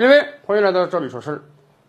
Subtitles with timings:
[0.00, 1.42] 各位，欢迎来到这里说事儿。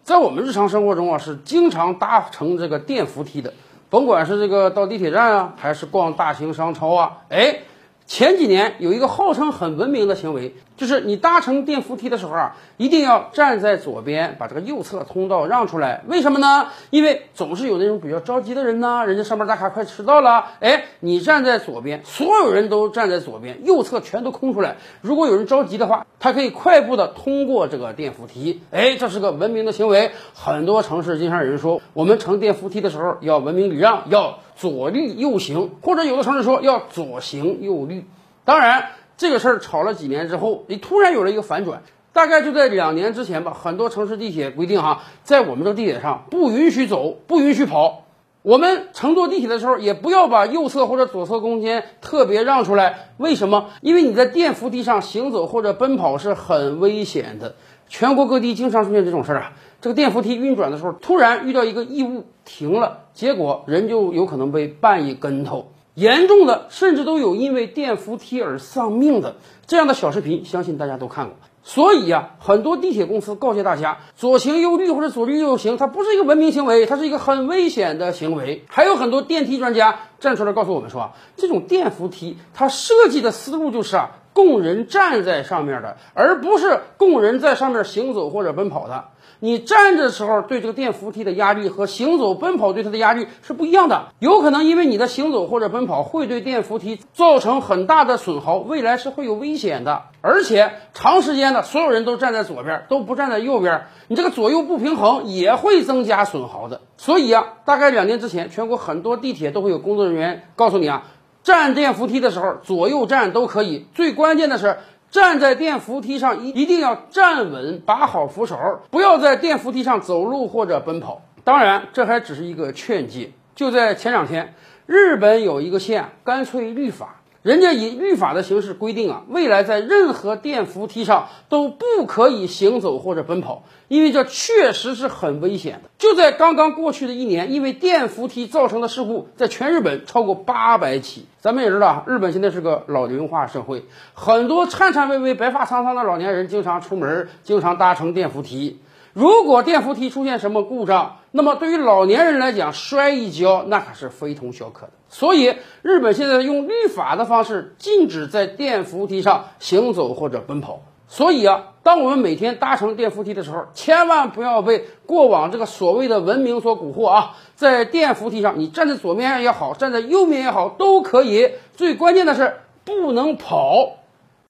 [0.03, 3.53] 在我们日常生活中啊，是经常搭乘这个电扶梯的，
[3.89, 7.59] 甭管是这个到地铁站啊，还是逛大型商超啊，哎。
[8.05, 16.01] 前几年有一个号称很文明的行为，就是你搭乘电扶梯的时候啊，一定要站在左边，把这个右侧通道让出来。
[16.07, 16.69] 为什么呢？
[16.89, 24.77] 因为总是有那种比较着急的人呢，人家上班打卡快迟到了，哎，你站在左边，所有人都站在左边，右侧全都空出来。
[25.01, 28.63] 如果有人着急的话，他可以快步的通过这个电扶梯。
[28.71, 30.09] 哎，这是个文明的行为。
[30.33, 34.39] 很多城市经常有人说，我们乘电扶梯的时候要文明礼让，要。
[34.53, 38.05] 左立右行，或者有的城市说要左行右立。
[38.45, 38.89] 当然，
[39.21, 41.83] 这个事儿吵了几年之后，你突然有了一个反转。
[42.11, 48.05] 大概就在两年之前吧，很多城市地铁规定哈，在我们这个地铁上不允许走，不允许跑。
[48.41, 53.09] 我们乘坐地铁的时候，也不要把右侧或者左侧空间特别让出来。
[53.17, 53.69] 为什么？
[53.81, 57.53] 因为你在电扶梯上行走或者奔跑是很危险的。
[57.87, 59.53] 全国各地经常出现这种事儿啊。
[59.81, 69.35] 这个电扶梯运转的时候，突然遇到一个异物停了，结果人就有可能被绊一跟头，严重的甚至都有因为电扶梯而丧命的
[69.67, 71.35] 这样的小视频，相信大家都看过。
[71.63, 78.65] 所以呀，很多地铁公司告诫大家，左行右绿或者左绿右行，它不是一个文明行为，它是一个很危险的行为。
[78.67, 89.05] 还有很多电梯专家站出来告诉我们说，这种电扶梯它设计的思路就是啊，供人站在上面的，而不是供人在上面行走或者奔跑的。
[89.43, 94.09] 你站着的时候，对这个电扶梯的压力和行走奔跑对它的压力是不一样的。
[94.19, 100.03] 有可能因为你的行走或者奔跑会对电扶梯造成很大的损耗，未来是会有危险的。
[100.21, 106.81] 而且长时间的所有人都站在左边，都不站在右边，你这个左右不平衡也会增加损耗的。
[106.97, 111.07] 所以啊，大概两年之前，全国很多地铁都会有工作人员告诉你啊，
[111.43, 114.77] 站电扶梯的时候左右站都可以，最关键的是。
[115.09, 118.57] 站在电扶梯上一一定要站稳，把好扶手，
[118.89, 121.21] 不要在电扶梯上走路或者奔跑。
[121.43, 123.33] 当然，这还只是一个劝诫。
[123.53, 124.53] 就在前两天，
[124.85, 127.20] 日本有一个县干脆立法。
[127.43, 135.89] 人家以律法的形式规定啊，未来在任何电扶梯上都不可以行走或者奔跑，因为这确实是很危险的。
[135.97, 141.25] 就在刚刚过去的一年，因为电扶梯造成的事故，在全日本超过八百起。
[141.39, 148.79] 咱们也知道，日本现在是个老龄化社会，很多颤颤巍巍、白发苍苍的老年人经常出门，经常搭乘电扶梯。
[149.13, 154.91] 如果电扶梯出现什么故障，那么对于老年人来讲，摔一跤那可是非同小可的。
[155.07, 160.81] 所以，日本现在用律法的方式禁止在电扶梯上行走或者奔跑。
[161.07, 167.35] 所以啊，当我们每天搭乘电扶梯的时候，千万不要被过往这个所谓的文明所蛊惑啊！
[167.53, 171.51] 在电扶梯上，你站在左面也好，站在右面也好，都可以。
[171.75, 172.55] 最关键的是
[172.85, 173.97] 不能跑。